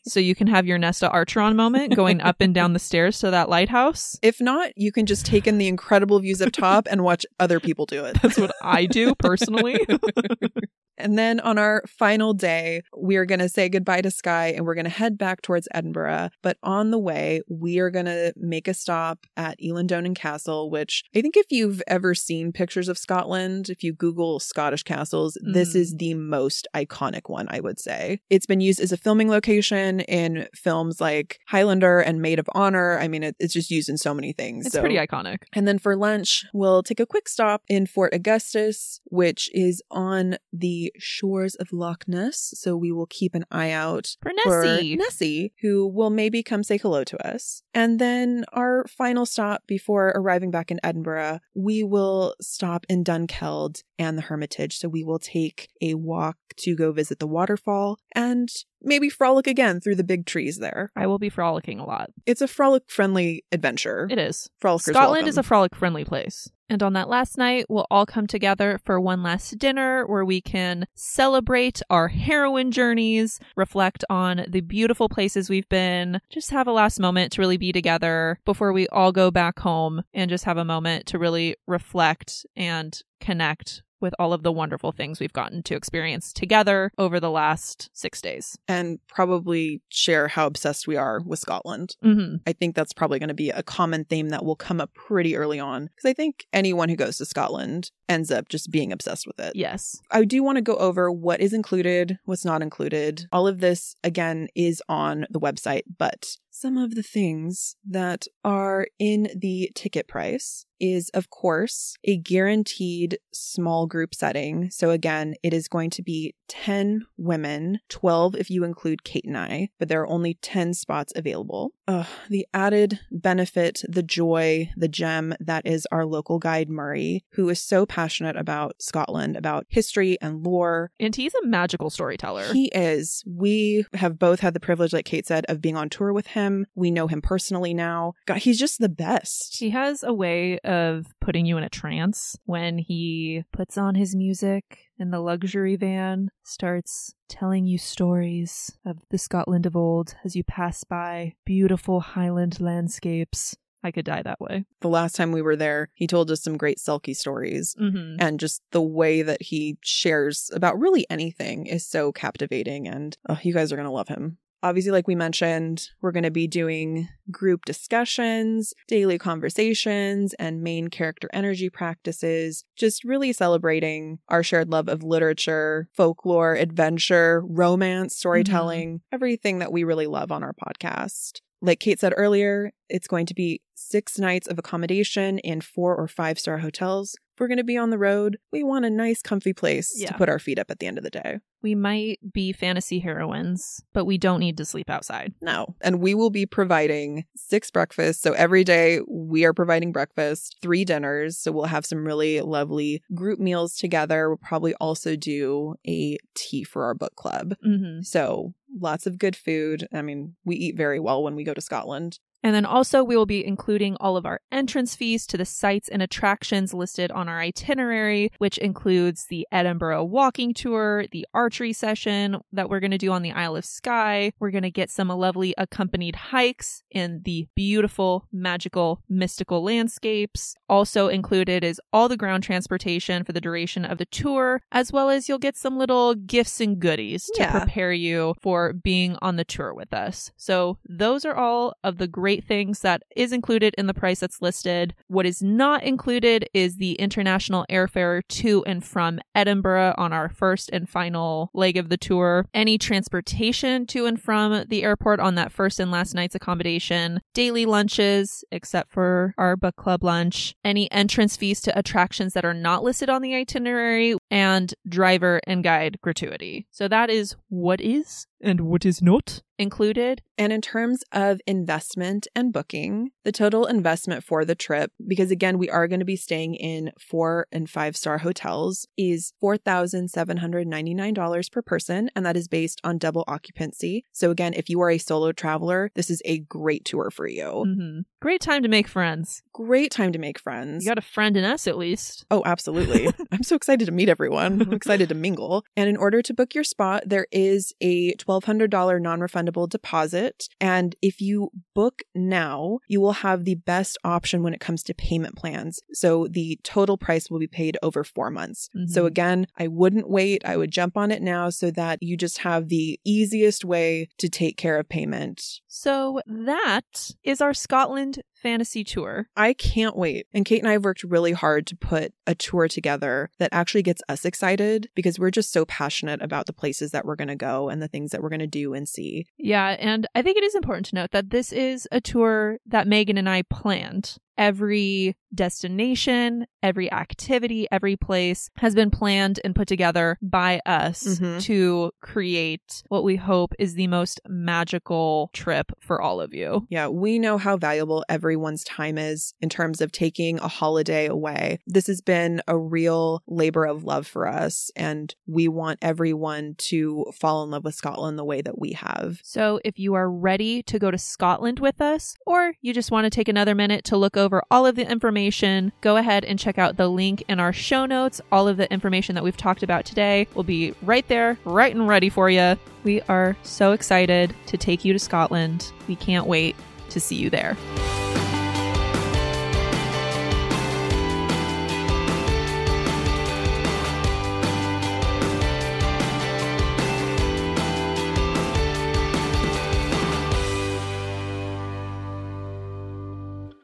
so 0.09 0.21
you 0.21 0.35
can 0.35 0.47
have 0.47 0.67
your 0.67 0.79
Nesta 0.79 1.09
Archeron 1.09 1.55
moment 1.55 1.95
going 1.95 2.21
up 2.21 2.37
and 2.41 2.55
down 2.55 2.73
the 2.73 2.79
stairs 2.79 3.19
to 3.21 3.31
that 3.31 3.49
lighthouse. 3.49 4.19
if 4.23 4.41
not, 4.41 4.73
you 4.77 4.93
can 4.93 5.07
just 5.07 5.27
take 5.27 5.47
in 5.47 5.59
the 5.59 5.69
incredible 5.69 6.19
views 6.21 6.43
up 6.43 6.53
top 6.53 6.87
and 6.91 7.03
watch 7.03 7.25
other 7.39 7.61
people 7.61 7.87
do 7.87 8.05
it. 8.05 8.21
That's 8.23 8.39
what 8.39 8.53
I 8.63 8.87
do 8.87 9.15
personally. 9.15 9.79
And 10.99 11.19
then 11.19 11.41
on 11.41 11.59
our 11.59 11.83
final 11.87 12.35
day, 12.35 12.83
we 12.97 13.17
are 13.17 13.25
going 13.25 13.39
to 13.39 13.49
say 13.49 13.69
goodbye 13.69 14.01
to 14.03 14.11
Skye 14.11 14.49
and 14.49 14.67
we're 14.67 14.75
going 14.75 14.85
to 14.85 14.91
head 14.91 15.17
back 15.17 15.43
towards 15.43 15.69
Edinburgh. 15.73 16.31
But 16.43 16.59
on 16.63 16.91
the 16.91 16.99
way, 16.99 17.41
we 17.49 17.79
are 17.79 17.91
going 17.91 18.07
to 18.07 18.33
make 18.37 18.69
a 18.69 18.75
stop 18.75 19.21
at 19.37 19.59
Eilean 19.61 19.87
Donan 19.87 20.15
Castle, 20.15 20.71
which 20.71 21.05
I 21.15 21.21
think 21.21 21.37
if 21.37 21.47
you've 21.51 21.83
ever 21.87 22.15
seen 22.15 22.53
pictures 22.53 22.89
of 22.89 22.99
Scotland, 22.99 23.69
if 23.71 23.83
you 23.83 23.93
Google 23.93 24.41
Scottish 24.41 24.83
castles, 24.83 25.39
this 25.43 25.73
Mhm. 25.75 25.77
is 25.81 25.95
the 25.97 26.15
most 26.15 26.67
iconic 26.75 27.23
one, 27.29 27.47
I 27.51 27.61
would 27.61 27.79
say. 27.79 28.21
It's 28.31 28.47
been 28.47 28.61
used 28.61 28.81
as 28.81 28.93
a 28.93 28.97
filming 28.97 29.29
location 29.31 30.01
in 30.01 30.49
films 30.55 31.01
like 31.01 31.39
Highlander 31.47 32.01
and 32.01 32.21
Maid 32.21 32.39
of 32.39 32.49
Honor. 32.55 32.99
I 32.99 33.09
mean, 33.09 33.23
it, 33.23 33.37
it's 33.39 33.55
just 33.55 33.71
used 33.71 33.89
in 33.89 33.97
so 33.99 34.13
many 34.15 34.33
things. 34.33 34.67
It's 34.67 34.75
so- 34.75 34.81
pretty 34.81 34.97
iconic. 34.97 35.39
and 35.55 35.67
then 35.69 35.79
for 35.79 35.97
lunch, 35.97 36.45
we'll 36.53 36.83
take 36.83 37.01
a 37.01 37.07
quick 37.07 37.29
stop 37.29 37.63
in 37.69 37.87
Fort 37.87 38.13
Augustus, 38.15 39.01
which 39.05 39.49
is 39.55 39.83
on 39.91 40.37
the 40.53 40.88
shores 40.99 41.55
of 41.57 41.73
Loch 41.73 42.07
Ness. 42.07 42.53
So 42.57 42.77
we 42.77 42.93
will 42.93 43.07
keep 43.07 43.35
an 43.35 43.45
eye 43.51 43.71
out 43.71 44.17
For 44.23 44.33
for 44.43 44.65
Nessie. 44.65 44.97
Nessie, 44.97 45.53
who 45.61 45.87
will 45.87 46.11
maybe 46.11 46.43
come 46.43 46.63
say 46.63 46.79
hello 46.79 47.05
to 47.05 47.27
us. 47.27 47.63
And 47.75 47.99
then 47.99 48.45
our 48.53 48.87
final 48.87 49.27
stop 49.27 49.63
before 49.67 50.09
arriving 50.15 50.51
back 50.51 50.71
in 50.71 50.81
Edinburgh, 50.83 51.41
we 51.55 51.83
will 51.83 52.35
stop 52.41 52.87
in 52.89 53.05
Dunkeld 53.05 53.83
and 53.99 54.17
the 54.17 54.23
Hermitage. 54.23 54.79
So 54.79 54.89
we 54.89 55.05
will 55.05 55.19
take 55.19 55.69
a 55.81 55.95
walk 55.95 56.37
to 56.59 56.77
go 56.77 56.93
visit 56.93 57.19
the 57.19 57.27
waterfall 57.27 57.99
and 58.15 58.49
maybe 58.89 59.09
frolic 59.09 59.47
again 59.47 59.81
through 59.81 59.97
the 59.97 60.05
big 60.05 60.27
trees 60.27 60.59
there. 60.59 60.91
I 60.97 61.07
will 61.07 61.19
be 61.19 61.29
frolicking 61.29 61.79
a 61.81 61.87
lot. 61.87 62.11
It's 62.27 62.41
a 62.41 62.49
frolic 62.49 62.91
friendly 62.91 63.45
adventure. 63.53 64.09
It 64.11 64.19
is. 64.19 64.51
Frolickers 64.63 64.91
Scotland 64.91 65.29
is 65.29 65.39
a 65.39 65.43
frolic 65.43 65.75
friendly 65.75 66.05
place. 66.05 66.51
And 66.71 66.83
on 66.83 66.93
that 66.93 67.09
last 67.09 67.39
night, 67.39 67.65
we'll 67.69 67.87
all 67.91 68.05
come 68.05 68.27
together 68.27 68.79
for 68.85 69.01
one 69.01 69.23
last 69.23 69.59
dinner 69.59 70.07
where 70.07 70.25
we 70.25 70.41
can 70.41 70.87
celebrate 70.95 71.81
our 71.89 72.09
heroine 72.09 72.73
journeys, 72.73 73.41
reflect 73.57 74.05
on 74.11 74.45
the 74.49 74.61
beautiful 74.61 75.09
places 75.09 75.49
we've 75.49 75.69
been, 75.69 76.21
just 76.29 76.51
have 76.51 76.67
a 76.67 76.73
last 76.73 77.01
moment 77.01 77.33
to 77.33 77.41
really 77.41 77.57
be 77.57 77.73
together 77.73 78.39
before 78.45 78.73
we 78.73 78.87
all 78.89 79.13
go 79.13 79.31
back 79.31 79.59
home 79.61 80.03
and 80.13 80.29
just 80.29 80.45
have 80.45 80.59
a 80.59 80.65
moment 80.65 81.07
to 81.07 81.19
really 81.19 81.57
reflect 81.67 82.45
and 82.55 83.01
connect 83.21 83.83
with 84.01 84.15
all 84.19 84.33
of 84.33 84.43
the 84.43 84.53
wonderful 84.53 84.93
things 84.93 85.21
we've 85.21 85.33
gotten 85.33 85.63
to 85.65 85.75
experience 85.75 86.33
together 86.33 86.91
over 86.99 87.19
the 87.21 87.31
last 87.31 87.91
six 87.93 88.21
days. 88.21 88.59
and 88.69 88.99
probably 89.09 89.81
share 89.89 90.29
how 90.29 90.47
obsessed 90.47 90.87
we 90.87 90.97
are 90.97 91.21
with 91.25 91.39
Scotland. 91.39 91.97
hmm 92.03 92.37
I 92.47 92.53
think 92.53 92.75
that's 92.75 92.93
probably 92.93 93.19
going 93.19 93.29
to 93.29 93.35
be 93.35 93.51
a 93.51 93.63
common 93.63 94.05
theme 94.05 94.29
that 94.31 94.45
will 94.45 94.57
come 94.57 94.81
up 94.81 94.95
pretty 94.95 95.37
early 95.37 95.59
on 95.61 95.87
because 95.87 96.09
I 96.09 96.13
think 96.15 96.47
anyone 96.53 96.89
who 96.89 96.97
goes 96.97 97.17
to 97.19 97.25
Scotland 97.27 97.91
ends 98.09 98.31
up 98.31 98.49
just 98.49 98.71
being 98.71 98.91
obsessed 98.93 99.27
with 99.27 99.39
it. 99.39 99.55
Yes. 99.55 100.01
I 100.11 100.25
do 100.25 100.43
want 100.43 100.57
to 100.57 100.63
go 100.63 100.77
over 100.77 101.11
what 101.11 101.41
is 101.41 101.53
included, 101.53 102.19
what's 102.25 102.45
not 102.45 102.63
included. 102.63 103.27
All 103.33 103.47
of 103.47 103.61
this, 103.61 103.97
again, 104.03 104.49
is 104.55 104.83
on 104.89 105.27
the 105.31 105.41
website, 105.41 105.83
but 105.99 106.37
some 106.51 106.77
of 106.79 106.95
the 106.95 107.03
things 107.03 107.77
that 107.89 108.27
are 108.45 108.87
in 108.99 109.29
the 109.37 109.71
ticket 109.75 110.09
price 110.09 110.65
is, 110.81 111.09
of 111.11 111.31
course, 111.31 111.97
a 112.05 112.17
guaranteed 112.17 113.19
small 113.33 113.87
group 113.87 114.15
setting. 114.15 114.71
So, 114.71 114.91
again, 114.91 115.35
it 115.43 115.53
is 115.53 115.69
going 115.69 115.91
to 115.91 116.03
be 116.03 116.35
10 116.49 117.07
women, 117.17 117.81
12 117.89 118.37
if 118.37 118.51
you 118.51 118.65
include 118.65 119.05
Kate 119.05 119.25
and 119.25 119.37
I, 119.37 119.71
but 119.79 119.89
there 119.89 120.01
are 120.01 120.09
only 120.09 120.35
10 120.35 120.75
spots 120.75 121.13
available. 121.15 121.73
Ugh, 121.87 122.07
the 122.29 122.47
added 122.53 123.01
benefit, 123.11 123.83
the 123.89 124.03
joy, 124.03 124.71
the 124.77 124.89
gem 124.89 125.35
that 125.41 125.67
is 125.67 125.87
our 125.91 126.05
local 126.05 126.39
guide, 126.39 126.69
Murray, 126.69 127.25
who 127.33 127.49
is 127.49 127.61
so 127.63 127.87
passionate 127.87 128.37
about 128.37 128.81
Scotland, 128.81 129.37
about 129.37 129.67
history 129.69 130.19
and 130.21 130.45
lore. 130.45 130.91
And 131.01 131.15
he's 131.15 131.35
a 131.35 131.47
magical 131.47 131.91
storyteller. 131.91 132.53
He 132.53 132.67
is. 132.75 133.23
We 133.27 133.87
have 133.95 134.19
both 134.19 134.41
had 134.41 134.55
the 134.55 134.61
privilege, 134.61 134.93
like 134.93 135.07
Kate 135.07 135.27
said, 135.27 135.47
of 135.49 135.61
being 135.63 135.77
on 135.77 135.89
tour 135.89 136.13
with 136.13 136.29
him. 136.29 136.67
We 136.75 136.91
know 136.91 137.07
him 137.07 137.23
personally 137.23 137.75
now. 137.75 138.15
God, 138.27 138.39
he's 138.39 138.59
just 138.59 138.81
the 138.81 138.89
best. 138.89 139.57
He 139.59 139.71
has 139.71 140.03
a 140.03 140.13
way 140.13 140.59
of 140.69 141.07
putting 141.21 141.47
you 141.47 141.57
in 141.57 141.65
a 141.65 141.69
trance 141.69 142.37
when 142.45 142.79
he 142.79 143.45
puts 143.53 143.79
on 143.79 143.95
his 143.95 144.15
music 144.15 144.79
in 144.99 145.11
the 145.11 145.21
luxury 145.21 145.77
van, 145.77 146.31
starts 146.45 147.15
telling 147.29 147.67
you 147.67 147.79
stories 147.79 148.77
of 148.85 148.99
the 149.11 149.19
Scotland 149.19 149.67
of 149.67 149.75
old 149.75 150.15
as 150.25 150.37
you 150.37 150.45
pass 150.45 150.85
by 150.85 151.35
beautiful 151.45 152.01
highland 152.01 152.61
landscapes. 152.61 153.57
I 153.83 153.93
could 153.93 154.05
die 154.05 154.23
that 154.23 154.41
way. 154.41 154.65
The 154.81 154.89
last 154.89 155.15
time 155.15 155.31
we 155.31 155.41
were 155.41 155.57
there, 155.57 155.89
he 155.95 156.07
told 156.07 156.31
us 156.31 156.43
some 156.43 156.57
great 156.57 156.79
Selkie 156.79 157.17
stories. 157.17 157.77
Mm-hmm. 157.81 158.17
And 158.19 158.41
just 158.41 158.61
the 158.73 158.83
way 158.83 159.23
that 159.23 159.41
he 159.41 159.79
shares 159.83 160.51
about 160.53 160.79
really 160.79 161.07
anything 161.09 161.67
is 161.67 161.87
so 161.87 162.11
captivating. 162.11 162.89
And 162.89 163.17
oh, 163.29 163.39
you 163.41 163.55
guys 163.55 163.73
are 163.73 163.77
going 163.77 163.87
to 163.87 163.93
love 163.93 164.09
him. 164.09 164.39
Obviously, 164.63 164.91
like 164.91 165.07
we 165.07 165.15
mentioned, 165.15 165.89
we're 166.01 166.13
going 166.13 166.25
to 166.25 166.31
be 166.31 166.49
doing 166.49 167.09
group 167.31 167.65
discussions, 167.65 168.75
daily 168.89 169.19
conversations, 169.19 170.35
and 170.35 170.63
main 170.63 170.89
character 170.89 171.29
energy 171.33 171.71
practices, 171.71 172.65
just 172.77 173.05
really 173.05 173.33
celebrating 173.33 174.19
our 174.29 174.43
shared 174.43 174.69
love 174.71 174.89
of 174.89 175.03
literature, 175.05 175.89
folklore, 175.93 176.55
adventure, 176.55 177.43
romance, 177.47 178.17
storytelling, 178.17 178.89
mm-hmm. 178.97 179.15
everything 179.15 179.61
that 179.61 179.73
we 179.73 179.85
really 179.85 180.07
love 180.07 180.33
on 180.33 180.43
our 180.43 180.55
podcast. 180.55 181.41
Like 181.61 181.81
Kate 181.81 181.99
said 181.99 182.15
earlier, 182.17 182.73
it's 182.89 183.09
going 183.09 183.27
to 183.27 183.35
be 183.35 183.63
six 183.75 184.19
nights 184.19 184.47
of 184.47 184.59
accommodation 184.59 185.39
in 185.41 185.61
four 185.61 185.95
or 185.97 186.07
five 186.07 186.39
star 186.39 186.59
hotels. 186.59 187.17
If 187.35 187.41
we're 187.41 187.49
going 187.49 187.59
to 187.59 187.65
be 187.65 187.77
on 187.77 187.91
the 187.91 187.99
road, 187.99 188.39
we 188.53 188.63
want 188.63 188.85
a 188.85 188.91
nice, 188.91 189.23
comfy 189.23 189.53
place 189.53 189.93
Yeah. 189.97 190.09
to 190.09 190.15
put 190.19 190.29
our 190.29 190.39
feet 190.39 190.59
up 190.59 190.71
at 190.71 190.79
the 190.79 190.87
end 190.87 190.99
of 190.99 191.05
the 191.05 191.11
day. 191.11 191.39
We 191.63 191.75
might 191.75 192.21
be 192.33 192.53
fantasy 192.53 192.99
heroines, 193.01 193.83
but 193.93 194.05
we 194.05 194.19
don't 194.19 194.41
need 194.41 194.57
to 194.59 194.65
sleep 194.65 194.89
outside. 194.89 195.35
No. 195.41 195.75
And 195.81 196.01
we 196.01 196.15
will 196.15 196.31
be 196.31 196.47
providing 196.47 197.25
six 197.37 197.71
breakfasts. 197.71 198.23
So 198.23 198.33
every 198.33 198.65
day 198.65 199.01
we 199.09 199.45
are 199.45 199.53
providing 199.53 199.93
breakfast, 199.93 200.57
three 200.63 200.85
dinners. 200.85 201.39
So 201.39 201.53
we'll 201.53 201.65
have 201.65 201.87
some 201.87 202.05
really 202.05 202.41
lovely 202.41 203.03
group 203.15 203.39
meals 203.39 203.77
together. 203.77 204.29
We'll 204.29 204.39
probably 204.39 204.75
also 204.75 205.17
do 205.17 205.75
a 205.87 206.19
tea 206.35 206.65
for 206.65 206.85
our 206.85 206.95
book 206.95 207.17
club. 207.17 207.55
Mm-hmm. 207.65 208.03
So 208.03 208.55
lots 208.81 209.07
of 209.07 209.19
good 209.19 209.35
food. 209.37 209.89
I 209.93 210.03
mean, 210.03 210.37
we 210.45 210.57
eat 210.57 210.77
very 210.77 211.01
well 211.01 211.23
when 211.23 211.35
we 211.35 211.45
go 211.45 211.55
to 211.55 211.61
Scotland. 211.61 212.19
And 212.41 212.55
then 212.55 212.65
also, 212.65 213.03
we 213.03 213.17
will 213.17 213.27
be 213.27 213.45
including 213.45 213.97
all 213.97 214.17
of 214.17 214.25
our 214.25 214.41
entrance 214.53 214.95
fees 214.95 215.27
to 215.27 215.37
the 215.37 215.45
sites 215.45 215.89
and 215.89 216.01
attractions 216.01 216.73
listed 216.73 217.11
on 217.11 217.29
our 217.29 217.41
itinerary, 217.41 218.31
which 218.39 218.59
includes 218.59 219.27
the 219.27 219.45
Edinburgh 219.51 220.05
walking 220.05 220.55
tour, 220.55 221.07
the 221.11 221.27
archery 221.49 221.73
session 221.73 222.37
that 222.53 222.69
we're 222.69 222.79
going 222.79 222.91
to 222.91 222.99
do 222.99 223.11
on 223.11 223.23
the 223.23 223.33
Isle 223.33 223.57
of 223.57 223.65
Skye. 223.65 224.33
We're 224.39 224.51
going 224.51 224.65
to 224.65 224.71
get 224.71 224.91
some 224.91 225.09
lovely 225.09 225.55
accompanied 225.57 226.15
hikes 226.15 226.83
in 226.91 227.23
the 227.25 227.49
beautiful, 227.55 228.27
magical, 228.31 229.01
mystical 229.09 229.65
landscapes. 229.65 230.55
Also 230.69 231.09
included 231.09 231.65
is 231.65 231.81
all 231.91 232.07
the 232.07 232.19
ground 232.19 232.43
transportation 232.43 233.25
for 233.25 233.33
the 233.33 233.41
duration 233.41 233.87
of 233.87 233.97
the 233.97 234.05
tour, 234.05 234.61
as 234.73 234.93
well 234.93 235.09
as 235.09 235.27
you'll 235.27 235.39
get 235.39 235.57
some 235.57 235.79
little 235.79 236.15
gifts 236.15 236.61
and 236.61 236.79
goodies 236.81 237.25
to 237.37 237.41
Yeah. 237.45 237.59
prepare 237.61 237.95
you 237.95 238.35
for 238.43 238.75
being 238.75 239.17
on 239.23 239.37
the 239.37 239.45
tour 239.47 239.73
with 239.73 239.95
us. 239.95 240.31
So, 240.37 240.77
those 240.87 241.25
are 241.25 241.35
all 241.35 241.73
of 241.83 241.97
the 241.97 242.07
great 242.09 242.45
things 242.45 242.81
that 242.81 243.03
is 243.17 243.33
included 243.33 243.75
in 243.79 243.87
the 243.87 243.95
price 243.95 244.21
that's 244.21 244.43
listed. 244.43 244.95
What 245.07 245.25
is 245.25 245.41
not 245.43 245.83
included 245.83 246.47
is 246.53 246.77
the 246.77 246.93
international 246.97 247.65
airfare 247.71 248.21
to 248.43 248.63
and 248.67 248.85
from 248.85 249.19
Edinburgh 249.35 249.95
on 249.97 250.13
our 250.13 250.29
first 250.29 250.69
and 250.75 250.87
final 250.87 251.38
leg 251.55 251.77
of 251.77 251.89
the 251.89 251.97
tour, 251.97 252.47
any 252.55 252.79
transportation 252.79 253.87
to 253.87 254.07
and 254.07 254.21
from 254.21 254.65
the 254.69 254.83
airport 254.83 255.21
on 255.21 255.35
that 255.37 255.53
first 255.53 255.81
and 255.81 255.91
last 255.91 256.15
night's 256.15 256.35
accommodation, 256.35 257.21
daily 257.35 257.67
lunches, 257.67 258.45
except 258.51 258.91
for 258.91 259.35
our 259.39 259.57
book 259.57 259.77
club 259.77 260.03
lunch, 260.03 260.55
any 260.65 260.91
entrance 260.91 261.37
fees 261.37 261.61
to 261.63 261.79
attractions 261.79 262.33
that 262.35 262.45
are 262.45 262.55
not 262.55 262.83
listed 262.83 263.09
on 263.09 263.23
the 263.23 263.35
itinerary, 263.35 264.17
and 264.31 264.75
driver 264.89 265.41
and 265.47 265.65
guide 265.65 265.99
gratuity. 266.03 266.67
So 266.71 266.89
that 266.89 267.11
is 267.11 267.37
what 267.49 267.81
is 267.81 268.27
and 268.41 268.63
what 268.63 268.87
is 268.87 269.03
not 269.03 269.43
included. 269.59 270.23
And 270.37 270.53
in 270.53 270.61
terms 270.61 271.03
of 271.11 271.41
investment 271.47 272.29
and 272.37 272.53
booking, 272.53 273.11
the 273.25 273.33
total 273.33 273.67
investment 273.67 274.23
for 274.23 274.45
the 274.45 274.55
trip, 274.55 274.93
because 275.07 275.33
again, 275.33 275.59
we 275.59 275.69
are 275.69 275.89
going 275.89 275.99
to 275.99 276.05
be 276.07 276.15
staying 276.15 276.55
in 276.55 276.93
four 276.99 277.49
and 277.51 277.69
five 277.69 277.97
star 277.97 278.19
hotels, 278.19 278.87
is 278.97 279.33
$4,799 279.43 281.51
per 281.51 281.63
person. 281.63 282.11
And 282.15 282.25
that 282.25 282.37
is 282.37 282.49
based 282.49 282.81
on 282.85 282.99
double 282.99 283.25
occupancy. 283.27 284.05
So 284.13 284.31
again, 284.31 284.55
if 284.55 284.69
you 284.69 284.81
are 284.81 284.91
a 284.91 284.99
solo 284.99 285.33
traveler, 285.33 285.91
this 285.95 286.11
is 286.11 286.23
a 286.25 286.39
great 286.39 286.85
tour 286.85 287.11
for 287.11 287.27
you. 287.27 287.65
Mhm. 287.67 288.05
Great 288.21 288.41
time 288.41 288.63
to 288.63 288.69
make 288.69 288.89
friends. 288.89 289.43
Great 289.53 289.91
time 289.91 290.13
to 290.13 290.19
make 290.19 290.39
friends. 290.39 290.85
You 290.85 290.91
got 290.91 290.99
a 290.99 291.03
friend 291.03 291.37
in 291.37 291.45
us 291.45 291.67
at 291.67 291.79
least. 291.79 292.25
Oh, 292.31 292.43
absolutely. 292.45 293.09
I'm 293.33 293.43
so 293.43 293.57
excited 293.57 293.87
to 293.87 293.93
meet 293.93 294.09
everyone. 294.09 294.63
I'm 294.63 294.73
excited 294.73 295.09
to 295.09 295.15
mingle. 295.15 295.65
And 295.77 295.89
in 295.89 295.97
order 295.97 296.23
to 296.23 296.35
book 296.35 296.55
your 296.55 296.65
spot, 296.65 297.05
there 297.07 297.27
is 297.33 297.73
a 297.81 298.15
$1,200 298.29 299.01
non 299.01 299.21
refundable 299.21 299.69
deposit. 299.69 300.49
And 300.61 300.95
if 301.03 301.21
you 301.21 301.51
book 301.75 302.03
now, 302.15 302.79
you 302.89 303.01
will 303.01 303.13
have 303.13 303.45
the 303.45 303.55
best 303.55 303.99
option 304.05 304.43
when 304.43 304.55
it 304.55 304.61
comes 304.61 304.83
to 304.85 304.95
payment 304.95 305.37
plans. 305.37 305.81
So 305.93 306.29
the 306.31 306.59
total 306.63 306.97
price 306.97 307.31
will 307.31 307.39
be 307.39 307.47
paid 307.47 307.77
over 307.83 308.05
four 308.05 308.31
months. 308.31 308.69
Mhm. 308.77 308.89
So 308.91 309.07
again, 309.07 309.47
I 309.57 309.69
wouldn't 309.69 310.09
wait. 310.09 310.43
I 310.45 310.57
would 310.57 310.71
jump 310.71 310.97
on 310.97 311.11
it 311.11 311.23
now 311.23 311.51
so 311.51 311.71
that 311.73 312.03
you 312.03 312.17
just 312.17 312.39
have 312.39 312.69
the 312.69 312.99
easiest 313.05 313.65
way 313.65 314.09
to 314.19 314.29
take 314.29 314.57
care 314.57 314.79
of 314.79 314.89
payment. 314.89 315.43
So 315.67 316.21
that 316.27 317.11
is 317.23 317.41
our 317.41 317.55
Scotland 317.55 318.23
fantasy 318.43 318.85
tour. 318.85 319.29
I 319.37 319.53
can't 319.53 319.97
wait. 319.97 320.27
And 320.33 320.45
Kate 320.45 320.59
and 320.61 320.69
I 320.69 320.73
have 320.73 320.85
worked 320.85 321.05
really 321.05 321.33
hard 321.33 321.67
to 321.69 321.77
put 321.77 322.13
a 322.27 322.35
tour 322.35 322.69
together 322.69 323.31
that 323.39 323.51
actually 323.53 323.83
gets 323.83 324.03
us 324.09 324.25
excited 324.25 324.89
because 324.95 325.19
we're 325.19 325.31
just 325.31 325.53
so 325.53 325.65
passionate 325.65 326.23
about 326.23 326.47
the 326.47 326.53
places 326.53 326.91
that 326.93 327.05
we're 327.05 327.17
going 327.17 327.29
to 327.29 327.35
go 327.37 327.69
and 327.69 327.83
the 327.83 327.89
things 327.89 328.11
that 328.11 328.23
we're 328.23 328.29
going 328.29 328.39
to 328.41 328.47
do 328.47 328.75
and 328.75 328.89
see. 328.89 329.27
Yeah, 329.39 329.77
and 329.79 330.07
I 330.15 330.23
think 330.23 330.37
it 330.39 330.45
is 330.45 330.55
important 330.55 330.87
to 330.87 330.95
note 330.97 331.11
that 331.13 331.31
this 331.31 331.53
is 331.53 331.87
a 331.93 332.01
tour 332.01 332.59
that 332.67 332.87
Megan 332.87 333.19
and 333.19 333.29
I 333.29 333.43
planned. 333.43 334.17
Every 334.37 335.17
destination, 335.35 336.47
every 336.63 336.91
activity, 336.93 337.67
every 337.73 337.97
place 337.97 338.51
has 338.59 338.73
been 338.75 338.89
planned 338.91 339.41
and 339.45 339.55
put 339.55 339.67
together 339.67 340.17
by 340.23 340.61
us 340.65 341.03
Mhm. 341.19 341.43
to 341.43 341.91
create 342.01 342.83
what 342.89 343.03
we 343.03 343.17
hope 343.17 343.53
is 343.59 343.75
the 343.75 343.89
most 343.89 344.21
magical 344.29 345.31
trip 345.33 345.73
for 345.81 346.01
all 346.01 346.21
of 346.21 346.33
you. 346.35 346.67
Yeah, 346.71 346.87
we 346.89 347.19
know 347.19 347.37
how 347.37 347.57
valuable 347.57 348.05
everyone's 348.29 348.63
time 348.65 348.99
is 348.99 349.33
in 349.41 349.49
terms 349.49 349.81
of 349.81 349.91
taking 349.91 350.39
a 350.41 350.49
holiday 350.49 351.07
away. 351.07 351.59
This 351.67 351.87
has 351.87 352.03
been 352.03 352.43
a 352.47 352.59
real 352.59 353.23
labor 353.27 353.65
of 353.65 353.85
love 353.85 354.07
for 354.07 354.29
us, 354.29 354.71
and 354.77 355.15
we 355.27 355.49
want 355.49 355.79
everyone 355.81 356.55
to 356.59 357.07
fall 357.19 357.43
in 357.43 357.51
love 357.51 357.65
with 357.65 357.75
Scotland 357.75 358.19
the 358.19 358.27
way 358.27 358.43
that 358.43 358.59
we 358.59 358.73
have. 358.73 359.21
So, 359.23 359.61
if 359.65 359.79
you 359.79 359.95
are 359.95 360.11
ready 360.11 360.63
to 360.65 360.79
go 360.79 360.91
to 360.91 360.99
Scotland 360.99 361.59
with 361.59 361.81
us, 361.81 362.17
or 362.27 362.53
you 362.61 362.75
just 362.75 362.91
want 362.91 363.07
to 363.07 363.11
take 363.11 363.29
another 363.29 363.55
minute 363.55 363.83
to 363.85 363.97
look 363.97 364.19
over 364.19 364.43
all 364.51 364.67
of 364.67 364.77
the 364.77 364.87
information, 364.87 365.73
go 365.81 365.97
ahead 365.97 366.23
and 366.27 366.39
check 366.39 366.59
out 366.59 366.77
the 366.77 366.89
link 366.89 367.25
in 367.29 367.41
our 367.41 367.55
show 367.55 367.87
notes. 367.87 368.21
All 368.31 368.47
of 368.47 368.59
the 368.59 368.71
information 368.71 369.15
that 369.15 369.25
we've 369.25 369.39
talked 369.39 369.63
about 369.63 369.87
today 369.87 370.29
will 370.35 370.45
be 370.45 370.75
right 370.83 371.09
there, 371.09 371.39
right 371.47 371.75
and 371.75 371.89
ready 371.89 372.11
for 372.11 372.29
you. 372.29 372.59
We 372.85 373.01
are 373.09 373.39
so 373.43 373.73
excited 373.73 374.37
to 374.49 374.59
take 374.59 374.85
you 374.85 374.93
to 374.93 374.99
Scotland. 374.99 375.73
We 375.89 375.97
can't 375.97 376.27
wait 376.27 376.57
to 376.91 377.01
see 377.01 377.17
you 377.17 377.31
there. 377.31 377.57